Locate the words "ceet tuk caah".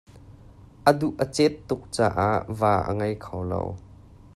1.35-2.29